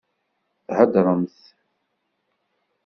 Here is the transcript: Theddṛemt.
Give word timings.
Theddṛemt. 0.77 1.37